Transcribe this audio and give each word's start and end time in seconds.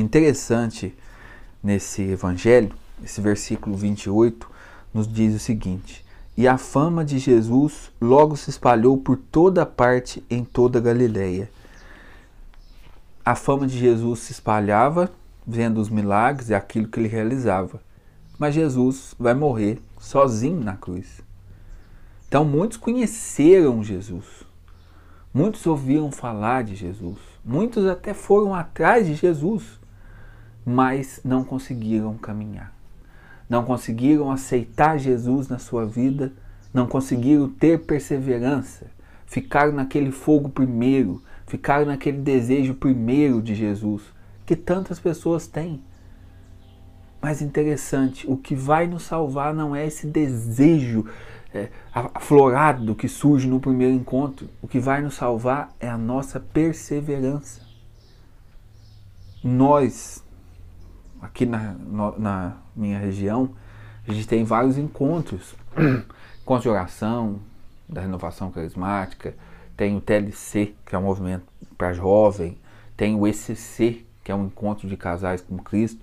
Interessante 0.00 0.96
nesse 1.62 2.00
evangelho, 2.00 2.74
esse 3.04 3.20
versículo 3.20 3.76
28 3.76 4.50
nos 4.94 5.06
diz 5.06 5.34
o 5.34 5.38
seguinte: 5.38 6.02
E 6.34 6.48
a 6.48 6.56
fama 6.56 7.04
de 7.04 7.18
Jesus 7.18 7.92
logo 8.00 8.34
se 8.34 8.48
espalhou 8.48 8.96
por 8.96 9.18
toda 9.18 9.66
parte 9.66 10.24
em 10.30 10.42
toda 10.42 10.78
a 10.78 10.82
Galileia. 10.82 11.50
A 13.22 13.34
fama 13.34 13.66
de 13.66 13.78
Jesus 13.78 14.20
se 14.20 14.32
espalhava 14.32 15.12
vendo 15.46 15.78
os 15.78 15.90
milagres 15.90 16.48
e 16.48 16.54
aquilo 16.54 16.88
que 16.88 16.98
ele 16.98 17.06
realizava. 17.06 17.78
Mas 18.38 18.54
Jesus 18.54 19.14
vai 19.18 19.34
morrer 19.34 19.82
sozinho 19.98 20.64
na 20.64 20.78
cruz. 20.78 21.20
Então 22.26 22.42
muitos 22.42 22.78
conheceram 22.78 23.84
Jesus. 23.84 24.24
Muitos 25.32 25.66
ouviram 25.66 26.10
falar 26.10 26.64
de 26.64 26.74
Jesus. 26.74 27.18
Muitos 27.44 27.84
até 27.84 28.14
foram 28.14 28.54
atrás 28.54 29.06
de 29.06 29.14
Jesus, 29.14 29.79
mas 30.64 31.20
não 31.24 31.44
conseguiram 31.44 32.16
caminhar. 32.16 32.72
Não 33.48 33.64
conseguiram 33.64 34.30
aceitar 34.30 34.98
Jesus 34.98 35.48
na 35.48 35.58
sua 35.58 35.84
vida, 35.84 36.32
não 36.72 36.86
conseguiram 36.86 37.48
ter 37.48 37.80
perseverança. 37.80 38.86
Ficaram 39.26 39.72
naquele 39.72 40.10
fogo 40.10 40.48
primeiro, 40.48 41.22
ficaram 41.46 41.86
naquele 41.86 42.18
desejo 42.18 42.74
primeiro 42.74 43.42
de 43.42 43.54
Jesus, 43.54 44.02
que 44.46 44.54
tantas 44.54 44.98
pessoas 44.98 45.46
têm. 45.46 45.80
Mas 47.20 47.42
interessante, 47.42 48.26
o 48.28 48.36
que 48.36 48.54
vai 48.54 48.86
nos 48.86 49.02
salvar 49.02 49.52
não 49.52 49.76
é 49.76 49.86
esse 49.86 50.06
desejo 50.06 51.04
é, 51.52 51.68
aflorado 51.92 52.94
que 52.94 53.08
surge 53.08 53.46
no 53.46 53.60
primeiro 53.60 53.94
encontro. 53.94 54.48
O 54.62 54.68
que 54.68 54.78
vai 54.78 55.02
nos 55.02 55.14
salvar 55.14 55.74
é 55.78 55.88
a 55.88 55.98
nossa 55.98 56.40
perseverança. 56.40 57.60
Nós, 59.42 60.24
aqui 61.20 61.46
na, 61.46 61.74
na 62.18 62.56
minha 62.74 62.98
região, 62.98 63.50
a 64.06 64.12
gente 64.12 64.26
tem 64.26 64.44
vários 64.44 64.78
encontros. 64.78 65.54
Encontro 66.42 66.62
de 66.62 66.68
oração, 66.68 67.40
da 67.88 68.00
renovação 68.00 68.50
carismática, 68.50 69.34
tem 69.76 69.96
o 69.96 70.00
TLC, 70.00 70.74
que 70.84 70.94
é 70.94 70.98
um 70.98 71.02
movimento 71.02 71.44
para 71.76 71.92
jovem, 71.92 72.58
tem 72.96 73.14
o 73.14 73.26
ECC, 73.26 74.04
que 74.22 74.30
é 74.30 74.34
um 74.34 74.46
encontro 74.46 74.88
de 74.88 74.96
casais 74.96 75.40
com 75.40 75.56
Cristo. 75.58 76.00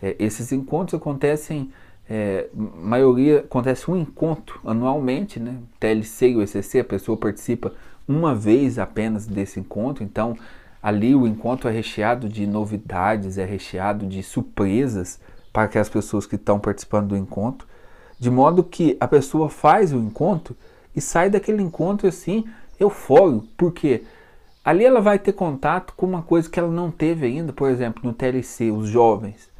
É, 0.00 0.14
esses 0.18 0.52
encontros 0.52 1.00
acontecem, 1.00 1.72
é, 2.08 2.48
maioria 2.54 3.40
acontece 3.40 3.90
um 3.90 3.96
encontro 3.96 4.60
anualmente, 4.64 5.40
né? 5.40 5.58
TLC 5.80 6.30
e 6.30 6.36
o 6.36 6.42
ECC, 6.42 6.80
a 6.80 6.84
pessoa 6.84 7.16
participa 7.16 7.72
uma 8.06 8.34
vez 8.34 8.78
apenas 8.78 9.26
desse 9.26 9.58
encontro, 9.58 10.04
então 10.04 10.36
ali 10.86 11.16
o 11.16 11.26
encontro 11.26 11.68
é 11.68 11.72
recheado 11.72 12.28
de 12.28 12.46
novidades, 12.46 13.38
é 13.38 13.44
recheado 13.44 14.06
de 14.06 14.22
surpresas 14.22 15.18
para 15.52 15.64
aquelas 15.64 15.88
pessoas 15.88 16.26
que 16.26 16.36
estão 16.36 16.60
participando 16.60 17.08
do 17.08 17.16
encontro, 17.16 17.66
de 18.20 18.30
modo 18.30 18.62
que 18.62 18.96
a 19.00 19.08
pessoa 19.08 19.48
faz 19.48 19.92
o 19.92 19.98
encontro 19.98 20.56
e 20.94 21.00
sai 21.00 21.28
daquele 21.28 21.60
encontro 21.60 22.06
assim 22.06 22.44
eufórico, 22.78 23.48
porque 23.56 24.04
ali 24.64 24.84
ela 24.84 25.00
vai 25.00 25.18
ter 25.18 25.32
contato 25.32 25.92
com 25.96 26.06
uma 26.06 26.22
coisa 26.22 26.48
que 26.48 26.60
ela 26.60 26.70
não 26.70 26.88
teve 26.92 27.26
ainda, 27.26 27.52
por 27.52 27.68
exemplo, 27.68 28.04
no 28.04 28.12
TLC, 28.12 28.70
os 28.70 28.88
jovens. 28.88 29.50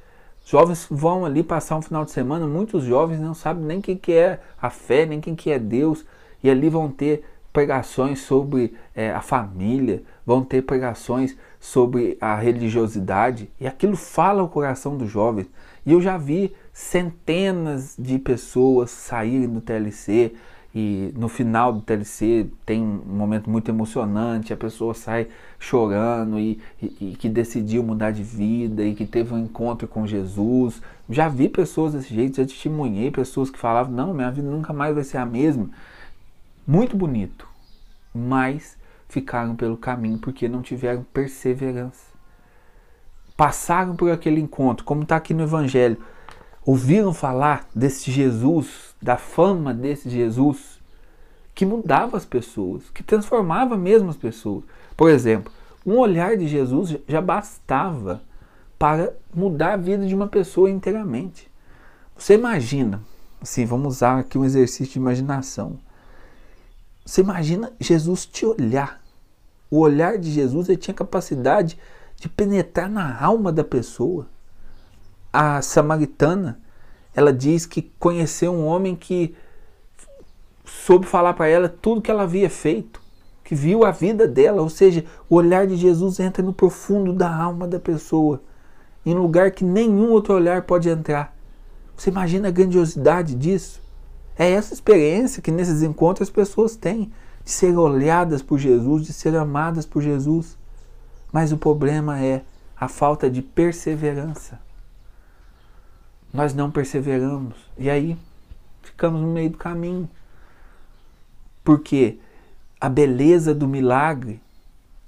Jovens 0.45 0.87
vão 0.89 1.27
ali 1.27 1.43
passar 1.43 1.75
um 1.75 1.83
final 1.83 2.05
de 2.05 2.13
semana, 2.13 2.47
muitos 2.47 2.85
jovens 2.85 3.19
não 3.19 3.35
sabem 3.35 3.65
nem 3.65 3.81
quem 3.81 3.97
que 3.97 4.13
é 4.13 4.39
a 4.63 4.71
fé, 4.71 5.05
nem 5.05 5.21
quem 5.21 5.35
que 5.35 5.51
é 5.51 5.59
Deus, 5.59 6.05
e 6.41 6.49
ali 6.49 6.69
vão 6.69 6.89
ter 6.89 7.25
pregações 7.57 8.19
sobre 8.19 8.75
é, 8.95 9.11
a 9.13 9.23
família, 9.23 10.03
vão 10.27 10.45
ter 10.45 10.61
pregações 10.61 11.35
sobre 11.59 12.19
a 12.21 12.37
religiosidade, 12.37 13.51
e 13.59 13.67
aquilo 13.67 13.97
fala 13.97 14.43
o 14.43 14.49
coração 14.49 14.95
dos 14.95 15.11
jovens. 15.11 15.49
E 15.87 15.93
eu 15.93 15.99
já 16.03 16.19
vi 16.19 16.53
centenas 16.71 17.97
de 17.99 18.19
pessoas 18.19 18.91
saírem 18.91 19.49
do 19.49 19.63
TLC, 19.63 20.35
e 20.75 21.15
no 21.17 21.31
final 21.31 21.73
do 21.73 21.81
TLC 21.81 22.47
tem 22.67 22.83
um 22.83 23.17
momento 23.17 23.49
muito 23.49 23.71
emocionante, 23.71 24.53
a 24.53 24.57
pessoa 24.59 24.93
sai 24.93 25.27
chorando 25.59 26.39
e, 26.39 26.61
e, 26.83 26.97
e, 27.01 27.17
que 27.17 27.27
decidiu 27.27 27.83
mudar 27.83 28.11
de 28.11 28.23
vida 28.23 28.85
e 28.85 28.95
que 28.95 29.07
teve 29.07 29.33
um 29.33 29.39
encontro 29.39 29.89
com 29.89 30.07
Jesus. 30.07 30.83
Já 31.09 31.27
vi 31.27 31.49
pessoas 31.49 31.95
desse 31.95 32.15
jeito, 32.15 32.37
já 32.37 32.45
testemunhei 32.45 33.11
pessoas 33.11 33.49
que 33.49 33.59
falavam: 33.59 33.95
não, 33.95 34.13
minha 34.13 34.31
vida 34.31 34.51
nunca 34.51 34.75
mais 34.75 34.95
vai 34.95 35.05
ser 35.05 35.17
a 35.17 35.25
mesma. 35.25 35.71
Muito 36.67 36.97
bonito, 36.97 37.47
mas 38.17 38.77
ficaram 39.09 39.55
pelo 39.55 39.77
caminho 39.77 40.19
porque 40.19 40.49
não 40.49 40.63
tiveram 40.63 41.05
perseverança. 41.13 42.07
Passaram 43.37 43.95
por 43.95 44.11
aquele 44.11 44.41
encontro, 44.41 44.85
como 44.85 45.03
está 45.03 45.17
aqui 45.17 45.35
no 45.35 45.43
Evangelho, 45.43 45.99
ouviram 46.65 47.13
falar 47.13 47.69
desse 47.75 48.11
Jesus 48.11 48.95
da 49.01 49.17
fama 49.17 49.73
desse 49.75 50.09
Jesus 50.09 50.81
que 51.55 51.65
mudava 51.65 52.17
as 52.17 52.25
pessoas, 52.25 52.91
que 52.91 53.03
transformava 53.03 53.77
mesmo 53.77 54.11
as 54.11 54.17
pessoas. 54.17 54.65
Por 54.97 55.11
exemplo, 55.11 55.53
um 55.87 55.97
olhar 55.97 56.37
de 56.37 56.49
Jesus 56.49 56.97
já 57.09 57.21
bastava 57.21 58.23
para 58.79 59.15
mudar 59.35 59.75
a 59.75 59.77
vida 59.77 60.07
de 60.07 60.15
uma 60.15 60.27
pessoa 60.27 60.71
inteiramente. 60.71 61.51
Você 62.17 62.35
imagina, 62.35 63.01
assim, 63.41 63.65
vamos 63.65 63.97
usar 63.97 64.19
aqui 64.19 64.37
um 64.37 64.45
exercício 64.45 64.95
de 64.95 64.99
imaginação. 64.99 65.79
Você 67.07 67.21
imagina 67.21 67.73
Jesus 67.79 68.27
te 68.27 68.45
olhar. 68.45 69.01
O 69.71 69.79
olhar 69.79 70.19
de 70.19 70.29
Jesus 70.29 70.69
ele 70.69 70.77
tinha 70.77 70.93
capacidade 70.93 71.79
de 72.17 72.29
penetrar 72.29 72.91
na 72.91 73.23
alma 73.23 73.53
da 73.53 73.63
pessoa. 73.63 74.27
A 75.33 75.63
samaritana 75.63 76.61
ela 77.15 77.33
diz 77.33 77.65
que 77.65 77.81
conheceu 77.99 78.53
um 78.53 78.67
homem 78.67 78.97
que 78.97 79.37
soube 80.65 81.07
falar 81.07 81.33
para 81.35 81.47
ela 81.47 81.69
tudo 81.69 82.03
que 82.03 82.11
ela 82.11 82.25
havia 82.25 82.51
feito, 82.51 83.01
que 83.45 83.55
viu 83.55 83.85
a 83.85 83.93
vida 83.93 84.27
dela, 84.27 84.61
ou 84.61 84.69
seja, 84.69 85.05
o 85.31 85.37
olhar 85.37 85.65
de 85.67 85.77
Jesus 85.77 86.19
entra 86.19 86.43
no 86.43 86.53
profundo 86.53 87.13
da 87.13 87.33
alma 87.33 87.69
da 87.69 87.79
pessoa, 87.79 88.43
em 89.05 89.15
lugar 89.15 89.53
que 89.53 89.65
nenhum 89.65 90.11
outro 90.11 90.35
olhar 90.35 90.63
pode 90.63 90.89
entrar. 90.89 91.35
Você 91.97 92.11
imagina 92.11 92.49
a 92.49 92.51
grandiosidade 92.51 93.35
disso? 93.37 93.86
É 94.39 94.51
essa 94.51 94.75
experiência 94.75 95.43
que 95.43 95.51
nesses 95.51 95.83
encontros 95.83 96.29
as 96.29 96.33
pessoas 96.33 96.77
têm, 96.77 97.13
de 97.45 97.51
ser 97.51 97.77
olhadas 97.77 98.43
por 98.43 98.59
Jesus, 98.59 99.07
de 99.07 99.13
ser 99.13 99.37
amadas 99.37 99.87
por 99.87 100.03
Jesus. 100.03 100.59
Mas 101.33 101.53
o 101.53 101.57
problema 101.57 102.21
é 102.21 102.43
a 102.79 102.89
falta 102.89 103.31
de 103.31 103.41
perseverança 103.41 104.67
nós 106.37 106.55
não 106.55 106.71
perseveramos. 106.71 107.57
E 107.79 107.89
aí 107.89 108.17
ficamos 108.83 109.21
no 109.21 109.29
meio 109.29 109.51
do 109.51 109.57
caminho. 109.57 110.09
Porque 111.65 112.19
a 112.81 112.89
beleza 112.89 113.55
do 113.55 113.67
milagre, 113.67 114.41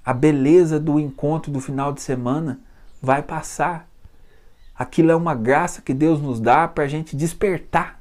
a 0.05 0.13
beleza 0.13 0.81
do 0.81 0.99
encontro 0.99 1.53
do 1.53 1.61
final 1.61 1.93
de 1.93 2.01
semana 2.01 2.59
vai 3.01 3.23
passar. 3.23 3.87
Aquilo 4.75 5.11
é 5.11 5.17
uma 5.17 5.35
graça 5.35 5.83
que 5.83 5.93
Deus 5.93 6.21
nos 6.21 6.41
dá 6.41 6.67
para 6.67 6.85
a 6.85 6.89
gente 6.89 7.15
despertar. 7.15 7.98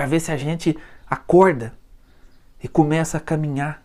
Para 0.00 0.06
ver 0.06 0.20
se 0.20 0.32
a 0.32 0.36
gente 0.38 0.74
acorda 1.06 1.74
e 2.64 2.66
começa 2.66 3.18
a 3.18 3.20
caminhar. 3.20 3.84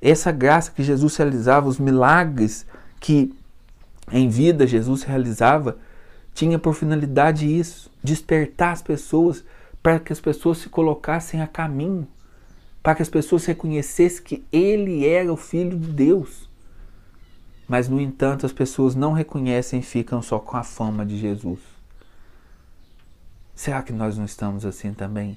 Essa 0.00 0.30
graça 0.30 0.70
que 0.70 0.84
Jesus 0.84 1.16
realizava, 1.16 1.66
os 1.66 1.80
milagres 1.80 2.64
que 3.00 3.34
em 4.12 4.28
vida 4.28 4.68
Jesus 4.68 5.02
realizava, 5.02 5.76
tinha 6.32 6.60
por 6.60 6.74
finalidade 6.74 7.44
isso, 7.44 7.90
despertar 8.00 8.72
as 8.72 8.82
pessoas 8.82 9.42
para 9.82 9.98
que 9.98 10.12
as 10.12 10.20
pessoas 10.20 10.58
se 10.58 10.68
colocassem 10.68 11.42
a 11.42 11.46
caminho, 11.48 12.06
para 12.80 12.94
que 12.94 13.02
as 13.02 13.08
pessoas 13.08 13.44
reconhecessem 13.44 14.22
que 14.22 14.46
ele 14.52 15.08
era 15.08 15.32
o 15.32 15.36
filho 15.36 15.76
de 15.76 15.90
Deus. 15.90 16.48
Mas 17.66 17.88
no 17.88 18.00
entanto, 18.00 18.46
as 18.46 18.52
pessoas 18.52 18.94
não 18.94 19.12
reconhecem 19.12 19.80
e 19.80 19.82
ficam 19.82 20.22
só 20.22 20.38
com 20.38 20.56
a 20.56 20.62
fama 20.62 21.04
de 21.04 21.18
Jesus. 21.18 21.58
Será 23.56 23.82
que 23.82 23.92
nós 23.92 24.16
não 24.16 24.24
estamos 24.24 24.64
assim 24.64 24.94
também? 24.94 25.36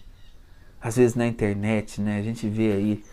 Às 0.81 0.97
vezes 0.97 1.15
na 1.15 1.27
internet, 1.27 2.01
né, 2.01 2.17
a 2.17 2.21
gente 2.23 2.47
vê 2.47 2.71
aí 2.71 3.03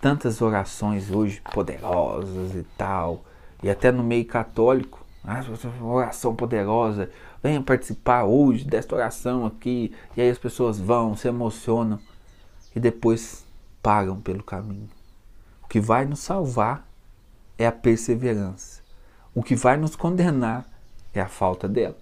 tantas 0.00 0.40
orações 0.40 1.10
hoje 1.10 1.42
poderosas 1.52 2.54
e 2.54 2.62
tal, 2.78 3.24
e 3.62 3.68
até 3.68 3.92
no 3.92 4.02
meio 4.02 4.24
católico, 4.24 5.04
ah, 5.22 5.42
oração 5.82 6.34
poderosa, 6.34 7.10
venha 7.42 7.62
participar 7.62 8.24
hoje 8.24 8.64
desta 8.64 8.94
oração 8.94 9.44
aqui. 9.44 9.94
E 10.16 10.22
aí 10.22 10.30
as 10.30 10.38
pessoas 10.38 10.78
vão, 10.80 11.14
se 11.14 11.28
emocionam 11.28 12.00
e 12.74 12.80
depois 12.80 13.44
pagam 13.82 14.18
pelo 14.20 14.42
caminho. 14.42 14.88
O 15.62 15.68
que 15.68 15.78
vai 15.78 16.06
nos 16.06 16.20
salvar 16.20 16.86
é 17.58 17.66
a 17.66 17.72
perseverança. 17.72 18.80
O 19.34 19.42
que 19.42 19.54
vai 19.54 19.76
nos 19.76 19.94
condenar 19.94 20.66
é 21.12 21.20
a 21.20 21.28
falta 21.28 21.68
dela. 21.68 21.98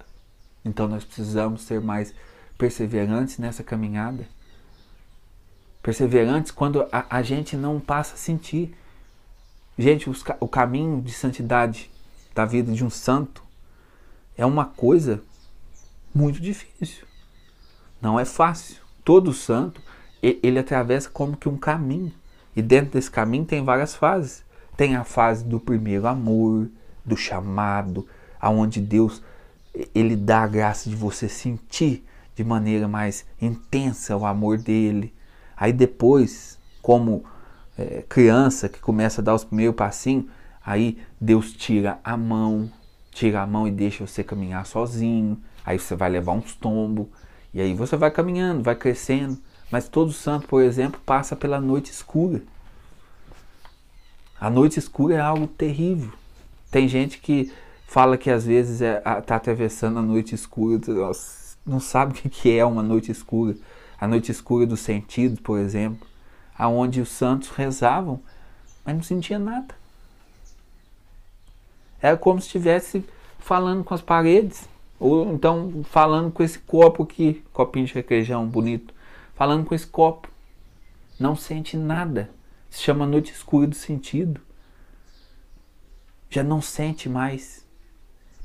Então 0.65 0.87
nós 0.87 1.05
precisamos 1.05 1.63
ser 1.63 1.81
mais 1.81 2.15
perseverantes 2.57 3.39
nessa 3.39 3.65
caminhada. 3.65 4.27
Perseverantes 5.89 6.51
quando 6.51 6.87
a, 6.93 7.07
a 7.09 7.23
gente 7.23 7.57
não 7.57 7.81
passa 7.81 8.13
a 8.13 8.19
sentir. 8.19 8.77
Gente, 9.79 10.11
os, 10.11 10.23
o 10.39 10.47
caminho 10.47 11.01
de 11.01 11.11
santidade 11.13 11.91
da 12.35 12.45
vida 12.45 12.71
de 12.71 12.85
um 12.85 12.91
santo 12.91 13.43
é 14.37 14.45
uma 14.45 14.67
coisa 14.67 15.23
muito 16.15 16.43
difícil. 16.43 17.07
Não 18.03 18.21
é 18.21 18.27
fácil. 18.27 18.83
Todo 19.03 19.33
santo, 19.33 19.81
ele 20.23 20.59
atravessa 20.59 21.09
como 21.09 21.39
que 21.39 21.49
um 21.49 21.57
caminho. 21.57 22.13
E 22.55 22.61
dentro 22.61 22.93
desse 22.93 23.11
caminho 23.11 23.47
tem 23.47 23.65
várias 23.65 23.95
fases. 23.95 24.45
Tem 24.77 24.95
a 24.95 25.05
fase 25.05 25.43
do 25.43 25.59
primeiro 25.59 26.07
amor, 26.07 26.69
do 27.03 27.17
chamado, 27.17 28.07
aonde 28.39 28.79
Deus 28.79 29.23
ele 29.95 30.17
dá 30.17 30.43
a 30.43 30.49
graça 30.49 30.91
de 30.91 30.95
você 30.95 31.31
sentir 31.31 32.05
de 32.35 32.45
maneira 32.45 32.87
mais 32.87 33.25
intensa 33.41 34.15
o 34.19 34.27
amor 34.27 34.59
dele. 34.59 35.17
Aí 35.59 35.73
depois, 35.73 36.59
como 36.81 37.25
é, 37.77 38.05
criança 38.09 38.69
que 38.69 38.81
começa 38.81 39.21
a 39.21 39.25
dar 39.25 39.35
os 39.35 39.45
primeiros 39.45 39.75
passinhos, 39.75 40.27
aí 40.65 40.99
Deus 41.21 41.53
tira 41.53 41.99
a 42.05 42.17
mão, 42.17 42.71
tira 43.11 43.43
a 43.43 43.47
mão 43.47 43.67
e 43.67 43.71
deixa 43.71 44.07
você 44.07 44.23
caminhar 44.23 44.65
sozinho. 44.67 45.39
Aí 45.65 45.79
você 45.79 45.97
vai 45.97 46.09
levar 46.09 46.33
uns 46.33 46.55
tombos. 46.55 47.07
E 47.53 47.61
aí 47.61 47.75
você 47.75 47.97
vai 47.97 48.11
caminhando, 48.11 48.63
vai 48.63 48.75
crescendo. 48.75 49.39
Mas 49.71 49.89
todo 49.89 50.13
santo, 50.13 50.47
por 50.47 50.63
exemplo, 50.63 51.01
passa 51.05 51.37
pela 51.37 51.61
noite 51.61 51.91
escura. 51.91 52.43
A 54.41 54.49
noite 54.49 54.79
escura 54.79 55.17
é 55.17 55.21
algo 55.21 55.47
terrível. 55.47 56.13
Tem 56.71 56.87
gente 56.87 57.19
que 57.19 57.53
fala 57.87 58.17
que 58.17 58.31
às 58.31 58.47
vezes 58.47 58.81
está 58.81 59.11
é, 59.11 59.21
tá 59.21 59.37
atravessando 59.37 59.99
a 59.99 60.03
noite 60.03 60.35
escura, 60.35 60.81
não 61.67 61.81
sabe 61.81 62.13
o 62.13 62.31
que 62.31 62.57
é 62.57 62.65
uma 62.65 62.83
noite 62.83 63.11
escura. 63.11 63.57
A 64.01 64.07
noite 64.07 64.31
escura 64.31 64.67
dos 64.67 64.81
sentidos, 64.81 65.41
por 65.41 65.59
exemplo, 65.59 66.07
aonde 66.57 67.01
os 67.01 67.09
santos 67.09 67.49
rezavam, 67.51 68.21
mas 68.85 68.95
não 68.95 69.03
sentia 69.03 69.39
nada. 69.39 69.75
Era 72.01 72.17
como 72.17 72.41
se 72.41 72.47
estivesse 72.47 73.05
falando 73.39 73.83
com 73.83 73.95
as 73.95 74.03
paredes, 74.03 74.69
ou 75.01 75.33
então 75.33 75.83
falando 75.85 76.31
com 76.31 76.43
esse 76.43 76.59
copo 76.59 77.03
aqui, 77.03 77.45
copinho 77.53 77.87
de 77.87 77.95
requeijão 77.95 78.47
bonito, 78.47 78.95
falando 79.35 79.65
com 79.65 79.75
esse 79.75 79.87
copo. 79.87 80.29
Não 81.19 81.35
sente 81.35 81.77
nada. 81.77 82.31
Se 82.71 82.83
chama 82.83 83.07
noite 83.07 83.33
escura 83.33 83.67
do 83.67 83.75
sentido. 83.75 84.41
Já 86.31 86.45
não 86.45 86.61
sente 86.61 87.09
mais. 87.09 87.67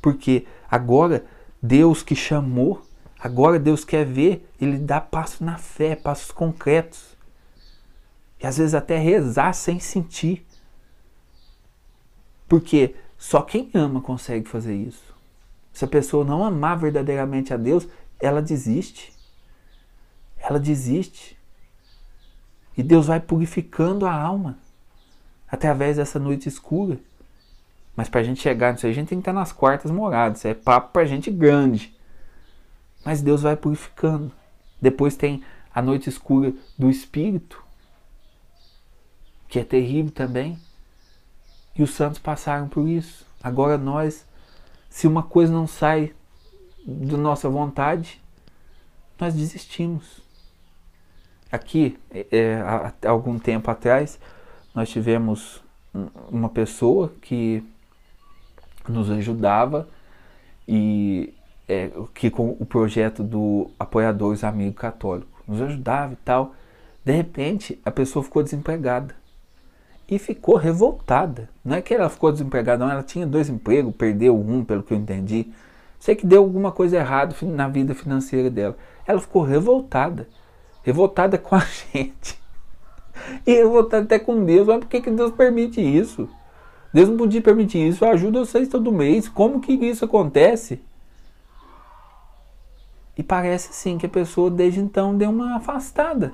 Porque 0.01 0.47
agora 0.69 1.25
Deus 1.61 2.01
que 2.01 2.15
chamou, 2.15 2.81
agora 3.23 3.57
Deus 3.57 3.85
quer 3.85 4.05
ver, 4.05 4.49
Ele 4.59 4.77
dá 4.77 4.99
passos 4.99 5.39
na 5.39 5.57
fé, 5.57 5.95
passos 5.95 6.31
concretos. 6.31 7.15
E 8.41 8.45
às 8.45 8.57
vezes 8.57 8.75
até 8.75 8.97
rezar 8.97 9.53
sem 9.53 9.79
sentir. 9.79 10.45
Porque 12.49 12.95
só 13.17 13.41
quem 13.41 13.71
ama 13.73 14.01
consegue 14.01 14.49
fazer 14.49 14.75
isso. 14.75 15.15
Se 15.71 15.85
a 15.85 15.87
pessoa 15.87 16.25
não 16.25 16.43
amar 16.43 16.77
verdadeiramente 16.77 17.53
a 17.53 17.57
Deus, 17.57 17.87
ela 18.19 18.41
desiste. 18.41 19.13
Ela 20.37 20.59
desiste. 20.59 21.37
E 22.77 22.83
Deus 22.83 23.07
vai 23.07 23.21
purificando 23.21 24.05
a 24.05 24.13
alma 24.13 24.57
através 25.47 25.95
dessa 25.95 26.19
noite 26.19 26.49
escura. 26.49 26.99
Mas 27.95 28.09
para 28.09 28.21
a 28.21 28.23
gente 28.23 28.41
chegar 28.41 28.73
nisso 28.73 28.85
aí, 28.85 28.91
a 28.91 28.95
gente 28.95 29.07
tem 29.07 29.19
que 29.19 29.21
estar 29.21 29.33
nas 29.33 29.51
quartas 29.53 29.89
moradas. 29.89 30.39
Isso 30.39 30.47
é 30.47 30.53
papo 30.53 30.91
para 30.91 31.05
gente 31.05 31.31
grande. 31.31 31.95
Mas 33.05 33.21
Deus 33.21 33.41
vai 33.41 33.55
purificando. 33.55 34.31
Depois 34.81 35.15
tem 35.15 35.43
a 35.73 35.81
noite 35.81 36.09
escura 36.09 36.53
do 36.77 36.89
espírito, 36.89 37.63
que 39.47 39.59
é 39.59 39.63
terrível 39.63 40.11
também. 40.11 40.57
E 41.75 41.81
os 41.81 41.91
santos 41.91 42.19
passaram 42.19 42.67
por 42.67 42.87
isso. 42.87 43.25
Agora 43.41 43.77
nós, 43.77 44.25
se 44.89 45.07
uma 45.07 45.23
coisa 45.23 45.51
não 45.51 45.67
sai 45.67 46.13
da 46.85 47.17
nossa 47.17 47.49
vontade, 47.49 48.21
nós 49.19 49.33
desistimos. 49.33 50.21
Aqui, 51.51 51.97
é, 52.11 52.55
há 52.61 53.09
algum 53.09 53.37
tempo 53.37 53.69
atrás, 53.69 54.19
nós 54.73 54.89
tivemos 54.89 55.63
uma 56.29 56.49
pessoa 56.49 57.13
que 57.21 57.63
nos 58.87 59.09
ajudava 59.09 59.87
e 60.67 61.33
é, 61.73 61.91
que 62.13 62.29
com 62.29 62.55
o 62.59 62.65
projeto 62.65 63.23
do 63.23 63.69
Apoiadores 63.79 64.43
Amigo 64.43 64.75
Católico 64.75 65.27
nos 65.47 65.61
ajudava 65.61 66.13
e 66.13 66.17
tal. 66.17 66.53
De 67.03 67.11
repente, 67.11 67.79
a 67.83 67.91
pessoa 67.91 68.23
ficou 68.23 68.43
desempregada 68.43 69.15
e 70.07 70.17
ficou 70.19 70.55
revoltada. 70.55 71.49
Não 71.63 71.75
é 71.75 71.81
que 71.81 71.93
ela 71.93 72.09
ficou 72.09 72.31
desempregada, 72.31 72.85
não, 72.85 72.91
ela 72.91 73.03
tinha 73.03 73.25
dois 73.25 73.49
empregos, 73.49 73.93
perdeu 73.95 74.39
um, 74.39 74.63
pelo 74.63 74.83
que 74.83 74.93
eu 74.93 74.97
entendi. 74.97 75.47
Sei 75.99 76.15
que 76.15 76.25
deu 76.25 76.43
alguma 76.43 76.71
coisa 76.71 76.97
errada 76.97 77.35
na 77.43 77.67
vida 77.67 77.93
financeira 77.95 78.49
dela. 78.49 78.77
Ela 79.07 79.19
ficou 79.19 79.41
revoltada, 79.41 80.27
revoltada 80.83 81.37
com 81.37 81.55
a 81.55 81.59
gente 81.93 82.41
e 83.45 83.53
revoltada 83.53 84.03
até 84.03 84.19
com 84.19 84.43
Deus. 84.43 84.67
Mas 84.67 84.79
por 84.79 84.87
que, 84.87 85.01
que 85.01 85.11
Deus 85.11 85.31
permite 85.31 85.81
isso? 85.81 86.29
Deus 86.93 87.09
não 87.09 87.17
podia 87.17 87.41
permitir 87.41 87.87
isso, 87.87 88.05
ajuda 88.05 88.45
vocês 88.45 88.67
todo 88.67 88.91
mês. 88.91 89.27
Como 89.27 89.59
que 89.59 89.73
isso 89.73 90.05
acontece? 90.05 90.79
E 93.17 93.23
parece 93.23 93.73
sim 93.73 93.97
que 93.97 94.05
a 94.05 94.09
pessoa 94.09 94.49
desde 94.49 94.79
então 94.79 95.15
deu 95.15 95.29
uma 95.29 95.55
afastada 95.55 96.33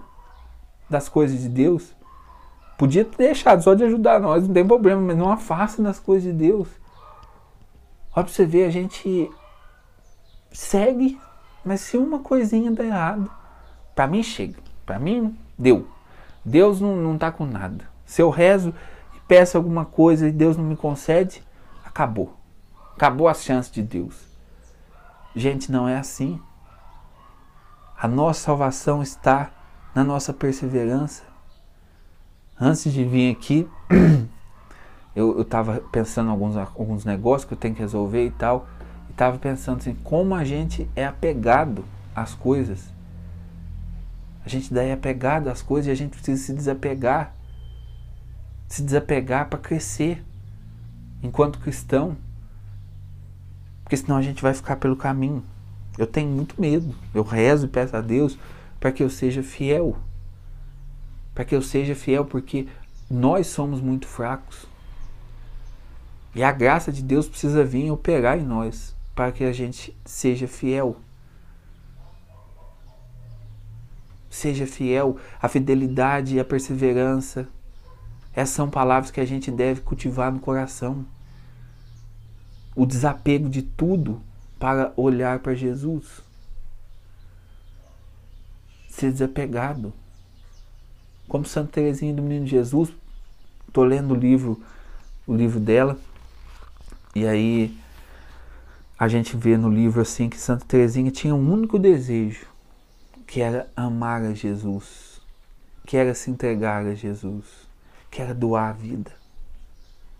das 0.89 1.09
coisas 1.09 1.41
de 1.41 1.49
Deus. 1.49 1.93
Podia 2.77 3.03
ter 3.03 3.17
deixado 3.17 3.61
só 3.61 3.73
de 3.73 3.83
ajudar 3.83 4.19
nós, 4.19 4.47
não 4.47 4.53
tem 4.53 4.65
problema, 4.65 5.01
mas 5.01 5.17
não 5.17 5.31
afasta 5.31 5.81
das 5.81 5.99
coisas 5.99 6.23
de 6.23 6.37
Deus. 6.37 6.67
Olha 8.15 8.23
pra 8.23 8.33
você 8.33 8.45
ver, 8.45 8.65
a 8.65 8.69
gente 8.69 9.29
segue, 10.51 11.19
mas 11.63 11.81
se 11.81 11.97
uma 11.97 12.19
coisinha 12.19 12.71
der 12.71 12.85
errado, 12.85 13.29
para 13.93 14.07
mim 14.07 14.23
chega. 14.23 14.57
Para 14.85 14.97
mim, 14.97 15.37
deu. 15.57 15.87
Deus 16.43 16.79
não, 16.79 16.95
não 16.95 17.17
tá 17.17 17.31
com 17.31 17.45
nada. 17.45 17.89
Se 18.05 18.21
eu 18.21 18.29
rezo 18.29 18.73
peço 19.29 19.55
alguma 19.55 19.85
coisa 19.85 20.27
e 20.27 20.31
Deus 20.31 20.57
não 20.57 20.63
me 20.63 20.75
concede, 20.75 21.43
acabou. 21.85 22.35
Acabou 22.95 23.27
a 23.27 23.33
chance 23.35 23.71
de 23.71 23.83
Deus. 23.83 24.27
Gente, 25.35 25.71
não 25.71 25.87
é 25.87 25.97
assim. 25.97 26.41
A 28.01 28.07
nossa 28.07 28.41
salvação 28.41 29.03
está 29.03 29.51
na 29.93 30.03
nossa 30.03 30.31
perseverança. 30.31 31.23
Antes 32.59 32.93
de 32.93 33.03
vir 33.03 33.35
aqui, 33.35 33.67
eu 35.13 35.41
estava 35.41 35.81
pensando 35.91 36.27
em 36.27 36.31
alguns, 36.31 36.55
alguns 36.55 37.03
negócios 37.03 37.45
que 37.45 37.53
eu 37.53 37.57
tenho 37.57 37.75
que 37.75 37.81
resolver 37.81 38.25
e 38.25 38.31
tal. 38.31 38.67
E 39.09 39.11
estava 39.11 39.37
pensando 39.37 39.79
assim, 39.79 39.95
como 39.95 40.33
a 40.33 40.45
gente 40.45 40.89
é 40.95 41.05
apegado 41.05 41.83
às 42.15 42.33
coisas. 42.33 42.93
A 44.45 44.47
gente 44.47 44.73
daí 44.73 44.89
é 44.89 44.93
apegado 44.93 45.49
às 45.49 45.61
coisas 45.61 45.87
e 45.87 45.91
a 45.91 45.95
gente 45.95 46.11
precisa 46.11 46.41
se 46.41 46.53
desapegar 46.53 47.33
se 48.69 48.83
desapegar 48.83 49.49
para 49.49 49.57
crescer 49.57 50.23
enquanto 51.23 51.59
cristão. 51.59 52.15
Porque 53.83 53.97
senão 53.97 54.15
a 54.15 54.21
gente 54.21 54.43
vai 54.43 54.53
ficar 54.53 54.75
pelo 54.75 54.95
caminho. 54.95 55.43
Eu 55.97 56.07
tenho 56.07 56.29
muito 56.29 56.59
medo. 56.59 56.95
Eu 57.13 57.23
rezo 57.23 57.65
e 57.65 57.69
peço 57.69 57.95
a 57.95 58.01
Deus 58.01 58.37
para 58.79 58.91
que 58.91 59.03
eu 59.03 59.09
seja 59.09 59.43
fiel. 59.43 59.97
Para 61.33 61.45
que 61.45 61.55
eu 61.55 61.61
seja 61.61 61.95
fiel, 61.95 62.25
porque 62.25 62.67
nós 63.09 63.47
somos 63.47 63.81
muito 63.81 64.07
fracos. 64.07 64.65
E 66.35 66.43
a 66.43 66.51
graça 66.51 66.91
de 66.91 67.01
Deus 67.01 67.27
precisa 67.27 67.63
vir 67.63 67.91
operar 67.91 68.37
em 68.37 68.43
nós 68.43 68.95
para 69.15 69.31
que 69.31 69.43
a 69.43 69.51
gente 69.51 69.95
seja 70.05 70.47
fiel. 70.47 70.97
Seja 74.29 74.67
fiel, 74.67 75.17
a 75.41 75.49
fidelidade 75.49 76.35
e 76.35 76.39
a 76.39 76.45
perseverança 76.45 77.47
essas 78.33 78.55
são 78.55 78.69
palavras 78.69 79.11
que 79.11 79.19
a 79.19 79.25
gente 79.25 79.51
deve 79.51 79.81
cultivar 79.81 80.31
no 80.31 80.39
coração. 80.39 81.05
O 82.75 82.85
desapego 82.85 83.49
de 83.49 83.61
tudo 83.61 84.21
para 84.59 84.93
olhar 84.95 85.39
para 85.39 85.55
Jesus. 85.55 86.21
Ser 88.89 89.11
desapegado. 89.11 89.93
Como 91.27 91.45
Santa 91.45 91.73
Teresinha 91.73 92.13
do 92.13 92.21
Menino 92.21 92.45
Jesus, 92.45 92.89
estou 93.67 93.83
lendo 93.83 94.13
o 94.13 94.17
livro, 94.17 94.61
o 95.25 95.35
livro 95.35 95.59
dela, 95.59 95.97
e 97.15 97.25
aí 97.25 97.77
a 98.97 99.07
gente 99.07 99.37
vê 99.37 99.55
no 99.55 99.69
livro 99.69 100.01
assim 100.01 100.27
que 100.27 100.37
Santa 100.37 100.65
Teresinha 100.65 101.11
tinha 101.11 101.33
um 101.33 101.53
único 101.53 101.77
desejo, 101.77 102.47
que 103.25 103.41
era 103.41 103.71
amar 103.75 104.23
a 104.23 104.33
Jesus, 104.33 105.21
que 105.85 105.95
era 105.95 106.13
se 106.13 106.31
entregar 106.31 106.85
a 106.85 106.95
Jesus 106.95 107.69
quer 108.09 108.33
doar 108.33 108.69
a 108.69 108.73
vida. 108.73 109.11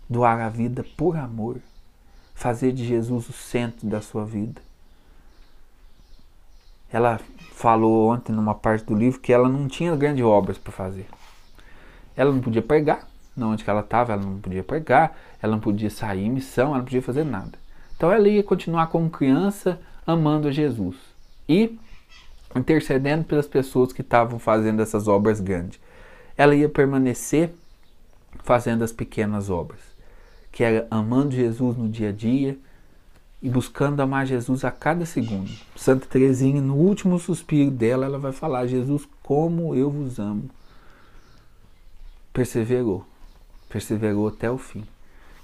Doar 0.08 0.40
a 0.40 0.48
vida 0.48 0.84
por 0.96 1.16
amor. 1.16 1.60
Fazer 2.40 2.72
de 2.72 2.86
Jesus 2.86 3.28
o 3.28 3.34
centro 3.34 3.86
da 3.86 4.00
sua 4.00 4.24
vida. 4.24 4.62
Ela 6.90 7.20
falou 7.52 8.10
ontem 8.10 8.32
numa 8.32 8.54
parte 8.54 8.86
do 8.86 8.94
livro 8.94 9.20
que 9.20 9.30
ela 9.30 9.46
não 9.46 9.68
tinha 9.68 9.94
grandes 9.94 10.24
obras 10.24 10.56
para 10.56 10.72
fazer. 10.72 11.06
Ela 12.16 12.32
não 12.32 12.40
podia 12.40 12.62
pregar, 12.62 13.06
onde 13.36 13.62
que 13.62 13.68
ela 13.68 13.80
estava, 13.80 14.14
ela 14.14 14.22
não 14.22 14.40
podia 14.40 14.64
pregar, 14.64 15.14
ela 15.42 15.52
não 15.52 15.60
podia 15.60 15.90
sair 15.90 16.24
em 16.24 16.30
missão, 16.30 16.68
ela 16.68 16.78
não 16.78 16.84
podia 16.86 17.02
fazer 17.02 17.24
nada. 17.24 17.58
Então 17.94 18.10
ela 18.10 18.26
ia 18.26 18.42
continuar 18.42 18.86
como 18.86 19.10
criança, 19.10 19.78
amando 20.06 20.48
a 20.48 20.50
Jesus 20.50 20.96
e 21.46 21.78
intercedendo 22.56 23.22
pelas 23.22 23.46
pessoas 23.46 23.92
que 23.92 24.00
estavam 24.00 24.38
fazendo 24.38 24.80
essas 24.80 25.08
obras 25.08 25.40
grandes. 25.40 25.78
Ela 26.38 26.54
ia 26.54 26.70
permanecer 26.70 27.52
fazendo 28.42 28.82
as 28.82 28.92
pequenas 28.92 29.50
obras, 29.50 29.89
que 30.50 30.64
era 30.64 30.86
amando 30.90 31.34
Jesus 31.34 31.76
no 31.76 31.88
dia 31.88 32.08
a 32.08 32.12
dia 32.12 32.58
e 33.42 33.48
buscando 33.48 34.00
amar 34.00 34.26
Jesus 34.26 34.64
a 34.64 34.70
cada 34.70 35.06
segundo. 35.06 35.50
Santa 35.76 36.06
Teresinha, 36.06 36.60
no 36.60 36.74
último 36.74 37.18
suspiro 37.18 37.70
dela, 37.70 38.04
ela 38.04 38.18
vai 38.18 38.32
falar: 38.32 38.66
Jesus, 38.66 39.08
como 39.22 39.74
eu 39.74 39.90
vos 39.90 40.18
amo. 40.18 40.50
Perseverou, 42.32 43.04
perseverou 43.68 44.28
até 44.28 44.50
o 44.50 44.58
fim. 44.58 44.84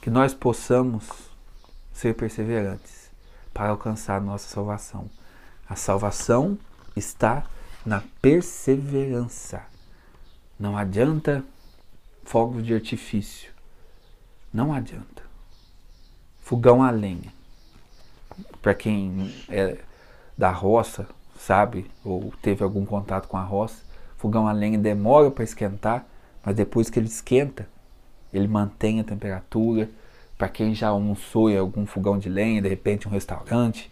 Que 0.01 0.11
nós 0.11 0.33
possamos 0.33 1.05
ser 1.93 2.15
perseverantes 2.15 3.11
para 3.53 3.71
alcançar 3.71 4.19
a 4.19 4.21
nossa 4.21 4.49
salvação. 4.49 5.11
A 5.69 5.75
salvação 5.75 6.57
está 6.95 7.45
na 7.85 8.03
perseverança. 8.21 9.63
Não 10.59 10.77
adianta 10.77 11.45
fogos 12.25 12.65
de 12.65 12.75
artifício. 12.75 13.56
Não 14.57 14.73
adianta. 14.73 15.23
Fogão 16.41 16.83
a 16.83 16.91
lenha. 16.91 17.31
Para 18.63 18.73
quem 18.73 19.31
é 19.51 19.77
da 20.37 20.51
roça, 20.51 21.07
sabe, 21.39 21.91
ou 22.03 22.33
teve 22.41 22.65
algum 22.65 22.87
contato 22.87 23.29
com 23.29 23.37
a 23.37 23.43
roça, 23.43 23.83
fogão 24.17 24.49
a 24.49 24.53
lenha 24.53 24.79
demora 24.79 25.31
para 25.31 25.45
esquentar, 25.45 26.07
mas 26.43 26.57
depois 26.57 26.89
que 26.89 26.99
ele 26.99 27.07
esquenta, 27.07 27.69
ele 28.33 28.49
mantém 28.49 28.99
a 28.99 29.05
temperatura. 29.05 29.91
Para 30.39 30.49
quem 30.49 30.75
já 30.75 30.89
almoçou 30.89 31.51
em 31.51 31.59
algum 31.59 31.85
fogão 31.85 32.19
de 32.19 32.31
lenha, 32.31 32.63
de 32.63 32.69
repente 32.71 33.07
um 33.07 33.11
restaurante, 33.11 33.91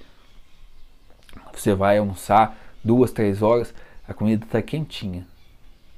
você 1.52 1.74
vai 1.74 1.98
almoçar 1.98 2.56
duas, 2.82 3.12
três 3.12 3.42
horas, 3.42 3.74
a 4.08 4.14
comida 4.14 4.46
está 4.46 4.62
quentinha. 4.62 5.26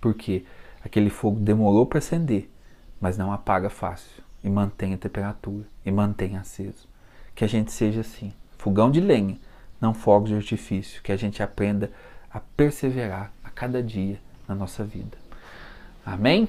Por 0.01 0.13
quê? 0.13 0.45
Aquele 0.85 1.09
fogo 1.09 1.39
demorou 1.39 1.87
para 1.87 2.01
acender, 2.01 2.51
mas 3.01 3.17
não 3.17 3.33
apaga 3.33 3.71
fácil 3.71 4.26
e 4.43 4.49
mantém 4.49 4.95
a 4.95 4.99
temperatura 4.99 5.65
e 5.85 5.91
mantém 5.91 6.37
aceso. 6.37 6.89
Que 7.35 7.45
a 7.45 7.49
gente 7.49 7.73
seja 7.73 8.01
assim, 8.01 8.33
fogão 8.57 8.91
de 8.91 9.01
lenha, 9.01 9.39
não 9.81 9.93
fogos 9.93 10.31
de 10.31 10.37
artifício, 10.37 11.03
que 11.03 11.13
a 11.13 11.17
gente 11.17 11.43
aprenda 11.43 11.91
a 12.31 12.41
perseverar 12.41 13.33
a 13.43 13.51
cada 13.51 13.83
dia 13.83 14.21
na 14.49 14.55
nossa 14.55 14.85
vida. 14.85 15.19
Amém? 16.05 16.49